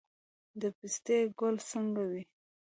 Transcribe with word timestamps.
د 0.61 0.63
پستې 0.77 1.17
ګل 1.39 1.55
څنګه 1.69 2.03
وي؟ 2.11 2.23